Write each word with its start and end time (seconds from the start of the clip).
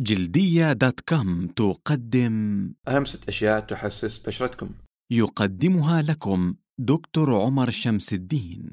جلدية 0.00 0.72
دوت 0.72 1.00
كوم 1.00 1.46
تقدم. 1.46 2.68
أهم 2.88 3.04
ست 3.04 3.28
أشياء 3.28 3.60
تحسس 3.60 4.18
بشرتكم. 4.18 4.70
يقدمها 5.10 6.02
لكم 6.02 6.54
دكتور 6.78 7.40
عمر 7.40 7.70
شمس 7.70 8.12
الدين. 8.12 8.70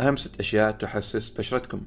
أهم 0.00 0.16
ست 0.16 0.40
أشياء 0.40 0.72
تحسس 0.72 1.30
بشرتكم. 1.30 1.82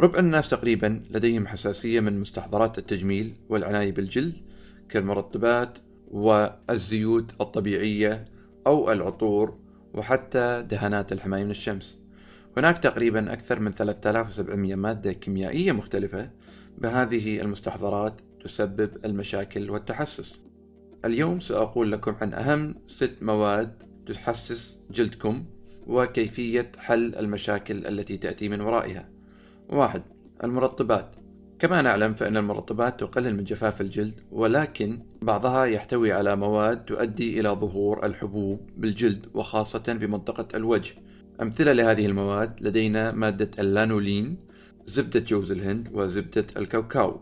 ربع 0.00 0.18
الناس 0.18 0.48
تقريبا 0.48 1.02
لديهم 1.10 1.46
حساسية 1.46 2.00
من 2.00 2.20
مستحضرات 2.20 2.78
التجميل 2.78 3.34
والعناية 3.48 3.92
بالجلد 3.92 4.34
كالمرطبات 4.88 5.78
والزيوت 6.08 7.40
الطبيعية 7.40 8.28
أو 8.66 8.92
العطور 8.92 9.58
وحتى 9.94 10.66
دهانات 10.70 11.12
الحماية 11.12 11.44
من 11.44 11.50
الشمس. 11.50 12.05
هناك 12.58 12.78
تقريبا 12.78 13.32
أكثر 13.32 13.60
من 13.60 13.72
3700 13.72 14.74
مادة 14.74 15.12
كيميائية 15.12 15.72
مختلفة 15.72 16.30
بهذه 16.78 17.40
المستحضرات 17.40 18.20
تسبب 18.44 18.90
المشاكل 19.04 19.70
والتحسس. 19.70 20.32
اليوم 21.04 21.40
سأقول 21.40 21.92
لكم 21.92 22.14
عن 22.20 22.34
أهم 22.34 22.74
ست 22.88 23.16
مواد 23.22 23.82
تحسس 24.06 24.76
جلدكم 24.90 25.44
وكيفية 25.86 26.72
حل 26.78 27.14
المشاكل 27.14 27.86
التي 27.86 28.16
تأتي 28.16 28.48
من 28.48 28.60
ورائها. 28.60 29.08
واحد 29.68 30.02
المرطبات. 30.44 31.14
كما 31.58 31.82
نعلم 31.82 32.14
فإن 32.14 32.36
المرطبات 32.36 33.00
تقلل 33.00 33.36
من 33.36 33.44
جفاف 33.44 33.80
الجلد 33.80 34.20
ولكن 34.32 35.02
بعضها 35.22 35.64
يحتوي 35.64 36.12
على 36.12 36.36
مواد 36.36 36.84
تؤدي 36.84 37.40
إلى 37.40 37.48
ظهور 37.48 38.06
الحبوب 38.06 38.60
بالجلد 38.76 39.26
وخاصة 39.34 39.78
في 39.78 40.06
منطقة 40.06 40.56
الوجه. 40.56 40.94
أمثلة 41.42 41.72
لهذه 41.72 42.06
المواد 42.06 42.62
لدينا 42.62 43.12
مادة 43.12 43.50
اللانولين 43.58 44.36
زبدة 44.86 45.20
جوز 45.20 45.50
الهند 45.50 45.88
وزبدة 45.92 46.46
الكاكاو. 46.56 47.20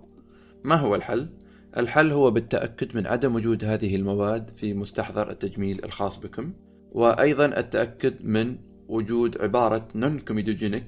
ما 0.64 0.74
هو 0.74 0.94
الحل؟ 0.94 1.28
الحل 1.76 2.12
هو 2.12 2.30
بالتأكد 2.30 2.96
من 2.96 3.06
عدم 3.06 3.34
وجود 3.34 3.64
هذه 3.64 3.96
المواد 3.96 4.50
في 4.56 4.74
مستحضر 4.74 5.30
التجميل 5.30 5.84
الخاص 5.84 6.16
بكم 6.16 6.52
وأيضا 6.92 7.46
التأكد 7.46 8.14
من 8.24 8.56
وجود 8.88 9.42
عبارة 9.42 9.88
non-comedogenic 9.94 10.86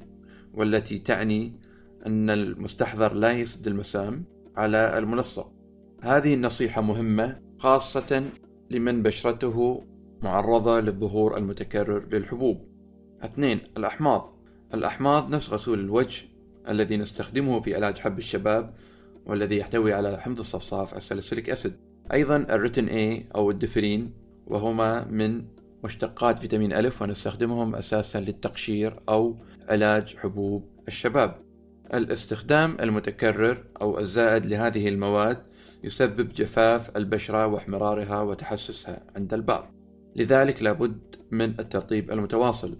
والتي 0.54 0.98
تعني 0.98 1.52
أن 2.06 2.30
المستحضر 2.30 3.14
لا 3.14 3.32
يسد 3.32 3.66
المسام 3.66 4.24
على 4.56 4.98
الملصق. 4.98 5.52
هذه 6.02 6.34
النصيحة 6.34 6.82
مهمة 6.82 7.38
خاصة 7.58 8.24
لمن 8.70 9.02
بشرته 9.02 9.84
معرضة 10.22 10.80
للظهور 10.80 11.36
المتكرر 11.36 12.06
للحبوب. 12.12 12.75
اثنين 13.22 13.60
الأحماض. 13.76 14.32
الأحماض 14.74 15.30
نفس 15.34 15.50
غسول 15.50 15.80
الوجه 15.80 16.22
الذي 16.68 16.96
نستخدمه 16.96 17.60
في 17.60 17.74
علاج 17.74 17.98
حب 17.98 18.18
الشباب 18.18 18.74
والذي 19.26 19.56
يحتوي 19.56 19.92
على 19.92 20.20
حمض 20.20 20.40
الصفصاف 20.40 20.96
الساليسيليك 20.96 21.50
أسيد. 21.50 21.72
أيضا 22.12 22.36
الريتين 22.36 22.88
A 22.88 23.36
أو 23.36 23.50
الدفرين 23.50 24.12
وهما 24.46 25.04
من 25.04 25.44
مشتقات 25.84 26.38
فيتامين 26.38 26.72
ألف 26.72 27.02
ونستخدمهم 27.02 27.74
أساسا 27.74 28.20
للتقشير 28.20 28.96
أو 29.08 29.36
علاج 29.68 30.16
حبوب 30.16 30.64
الشباب. 30.88 31.34
الاستخدام 31.94 32.76
المتكرر 32.80 33.64
أو 33.80 33.98
الزائد 33.98 34.46
لهذه 34.46 34.88
المواد 34.88 35.42
يسبب 35.84 36.32
جفاف 36.32 36.96
البشرة 36.96 37.46
واحمرارها 37.46 38.22
وتحسسها 38.22 39.02
عند 39.16 39.34
البعض. 39.34 39.72
لذلك 40.16 40.62
لابد 40.62 41.16
من 41.30 41.60
الترطيب 41.60 42.10
المتواصل. 42.10 42.76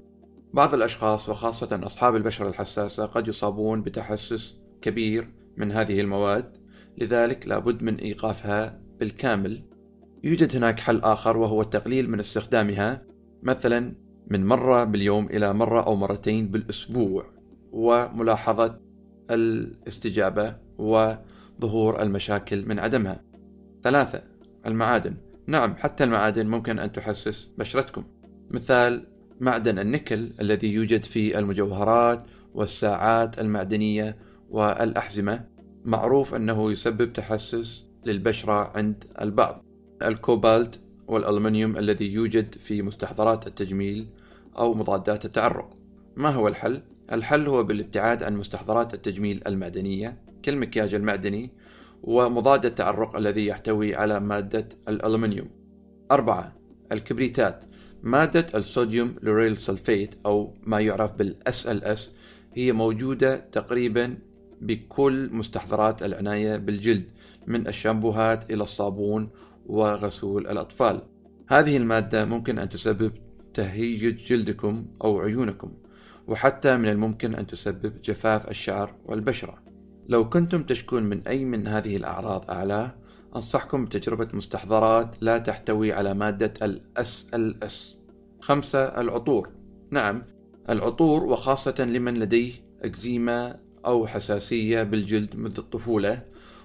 بعض 0.55 0.75
الأشخاص 0.75 1.29
وخاصة 1.29 1.81
أصحاب 1.83 2.17
البشرة 2.17 2.49
الحساسة 2.49 3.07
قد 3.07 3.29
يصابون 3.29 3.83
بتحسس 3.83 4.57
كبير 4.83 5.29
من 5.57 5.73
هذه 5.73 6.01
المواد 6.01 6.57
لذلك 6.99 7.49
لابد 7.49 7.83
من 7.83 7.95
إيقافها 7.97 8.81
بالكامل. 9.01 9.63
يوجد 10.25 10.57
هناك 10.57 10.81
حل 10.81 11.01
آخر 11.01 11.37
وهو 11.37 11.63
التقليل 11.63 12.11
من 12.11 12.21
استخدامها 12.21 13.03
مثلا 13.43 13.95
من 14.31 14.47
مرة 14.47 14.85
باليوم 14.85 15.27
إلى 15.27 15.55
مرة 15.55 15.87
أو 15.87 15.97
مرتين 15.97 16.51
بالأسبوع 16.51 17.27
وملاحظة 17.73 18.79
الاستجابة 19.31 20.57
وظهور 20.79 22.03
المشاكل 22.03 22.69
من 22.69 22.79
عدمها. 22.79 23.23
ثلاثة 23.85 24.23
المعادن. 24.67 25.17
نعم 25.47 25.77
حتى 25.77 26.05
المعادن 26.05 26.47
ممكن 26.47 26.79
أن 26.79 26.93
تحسس 26.93 27.51
بشرتكم. 27.59 28.05
مثال 28.51 29.07
معدن 29.41 29.79
النيكل 29.79 30.33
الذي 30.41 30.69
يوجد 30.69 31.05
في 31.05 31.39
المجوهرات 31.39 32.25
والساعات 32.55 33.39
المعدنية 33.39 34.17
والأحزمة. 34.51 35.45
معروف 35.85 36.35
أنه 36.35 36.73
يسبب 36.73 37.13
تحسس 37.13 37.85
للبشرة 38.07 38.73
عند 38.77 39.05
البعض. 39.21 39.65
الكوبالت 40.03 40.81
والألمنيوم 41.09 41.77
الذي 41.77 42.13
يوجد 42.13 42.55
في 42.55 42.83
مستحضرات 42.83 43.47
التجميل 43.47 44.07
أو 44.59 44.75
مضادات 44.75 45.25
التعرق. 45.25 45.71
ما 46.17 46.31
هو 46.31 46.49
الحل؟ 46.49 46.83
الحل 47.13 47.47
هو 47.47 47.63
بالابتعاد 47.63 48.23
عن 48.23 48.37
مستحضرات 48.37 48.95
التجميل 48.95 49.43
المعدنية 49.47 50.17
كالمكياج 50.43 50.95
المعدني 50.95 51.51
ومضاد 52.03 52.67
التعرق 52.67 53.17
الذي 53.17 53.47
يحتوي 53.47 53.95
على 53.95 54.21
مادة 54.21 54.69
الألمنيوم. 54.89 55.49
أربعة 56.11 56.57
الكبريتات. 56.93 57.65
مادة 58.03 58.47
الصوديوم 58.55 59.17
لوريل 59.23 59.57
سلفيت 59.57 60.15
أو 60.27 60.55
ما 60.63 60.81
يعرف 60.81 61.13
بال 61.13 61.37
SLS 61.49 62.01
هي 62.55 62.73
موجودة 62.73 63.37
تقريبا 63.53 64.19
بكل 64.61 65.29
مستحضرات 65.33 66.03
العناية 66.03 66.57
بالجلد 66.57 67.05
من 67.47 67.67
الشامبوهات 67.67 68.51
إلى 68.51 68.63
الصابون 68.63 69.29
وغسول 69.67 70.47
الأطفال. 70.47 71.03
هذه 71.49 71.77
المادة 71.77 72.25
ممكن 72.25 72.59
أن 72.59 72.69
تسبب 72.69 73.13
تهيج 73.55 74.25
جلدكم 74.27 74.87
أو 75.05 75.21
عيونكم 75.21 75.73
وحتى 76.27 76.77
من 76.77 76.89
الممكن 76.89 77.35
أن 77.35 77.47
تسبب 77.47 77.93
جفاف 78.05 78.51
الشعر 78.51 78.95
والبشرة. 79.05 79.59
لو 80.09 80.29
كنتم 80.29 80.63
تشكون 80.63 81.03
من 81.03 81.27
أي 81.27 81.45
من 81.45 81.67
هذه 81.67 81.97
الأعراض 81.97 82.51
أعلاه 82.51 82.95
أنصحكم 83.37 83.85
بتجربة 83.85 84.29
مستحضرات 84.33 85.17
لا 85.21 85.39
تحتوي 85.39 85.93
على 85.93 86.15
مادة 86.15 86.53
ال 86.63 86.81
SLS 86.99 87.75
خمسة 88.41 89.01
العطور. 89.01 89.51
نعم 89.91 90.23
العطور 90.69 91.25
وخاصة 91.25 91.85
لمن 91.85 92.19
لديه 92.19 92.53
أكزيما 92.83 93.57
أو 93.87 94.07
حساسية 94.07 94.83
بالجلد 94.83 95.37
منذ 95.37 95.59
الطفولة. 95.59 96.23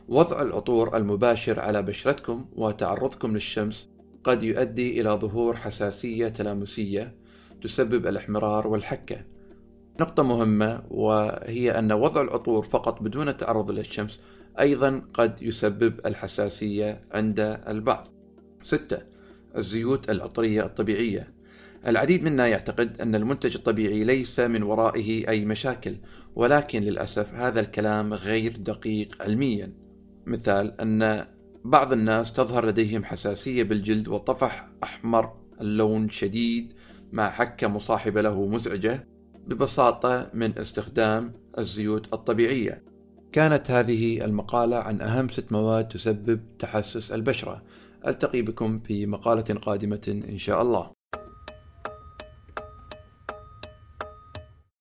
وضع 0.08 0.42
العطور 0.42 0.98
المباشر 0.98 1.60
على 1.60 1.82
بشرتكم 1.84 2.46
وتعرضكم 2.56 3.34
للشمس 3.34 3.90
قد 4.24 4.44
يؤدي 4.44 5.02
إلى 5.02 5.10
ظهور 5.10 5.56
حساسية 5.56 6.28
تلامسية 6.28 7.16
تسبب 7.64 8.08
الاحمرار 8.08 8.68
والحكة. 8.68 9.31
نقطة 10.02 10.24
مهمة 10.24 10.84
وهي 10.90 11.80
أن 11.80 11.92
وضع 11.92 12.22
العطور 12.22 12.64
فقط 12.64 13.04
بدون 13.04 13.30
التعرض 13.30 13.72
للشمس 13.72 14.20
أيضا 14.60 15.02
قد 15.14 15.42
يسبب 15.42 15.94
الحساسية 16.06 17.02
عند 17.12 17.40
البعض. 17.68 18.08
ستة 18.64 18.98
الزيوت 19.58 20.10
العطرية 20.10 20.66
الطبيعية. 20.66 21.28
العديد 21.88 22.24
منا 22.24 22.48
يعتقد 22.48 23.02
أن 23.02 23.16
المنتج 23.16 23.56
الطبيعي 23.56 24.04
ليس 24.04 24.40
من 24.40 24.64
ورائه 24.64 25.30
أي 25.30 25.46
مشاكل 25.46 25.96
ولكن 26.36 26.82
للأسف 26.82 27.34
هذا 27.34 27.60
الكلام 27.60 28.14
غير 28.14 28.56
دقيق 28.58 29.22
علميا. 29.22 29.74
مثال 30.26 30.82
أن 30.82 31.26
بعض 31.66 31.92
الناس 31.92 32.34
تظهر 32.34 32.66
لديهم 32.66 33.04
حساسية 33.04 33.64
بالجلد 33.64 34.08
وطفح 34.08 34.68
أحمر 34.84 35.34
اللون 35.62 36.10
شديد 36.10 36.74
مع 37.12 37.30
حكة 37.30 37.68
مصاحبة 37.68 38.22
له 38.22 38.48
مزعجة. 38.48 39.11
ببساطة 39.48 40.32
من 40.34 40.58
استخدام 40.58 41.34
الزيوت 41.58 42.14
الطبيعية. 42.14 42.84
كانت 43.32 43.72
هذه 43.72 44.26
المقالة 44.26 44.78
عن 44.78 45.02
أهم 45.02 45.30
ست 45.30 45.52
مواد 45.52 45.88
تسبب 45.88 46.58
تحسس 46.60 47.12
البشرة. 47.12 47.64
ألتقي 48.08 48.42
بكم 48.42 48.80
في 48.80 49.06
مقالة 49.06 49.60
قادمة 49.60 50.02
إن 50.30 50.38
شاء 50.38 50.62
الله. 50.62 50.92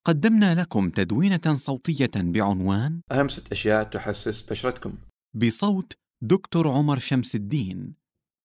قدمنا 0.04 0.54
لكم 0.54 0.90
تدوينة 0.90 1.52
صوتية 1.52 2.10
بعنوان 2.16 3.00
أهم 3.12 3.28
ست 3.28 3.52
أشياء 3.52 3.84
تحسس 3.84 4.42
بشرتكم. 4.42 4.94
بصوت 5.34 5.92
دكتور 6.22 6.68
عمر 6.68 6.98
شمس 6.98 7.34
الدين. 7.34 7.94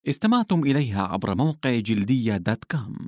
استمعتم 0.07 0.63
إليها 0.63 1.03
عبر 1.03 1.35
موقع 1.35 1.79
جلدية 1.79 2.38
دوت 2.38 2.63
كوم. 2.63 3.07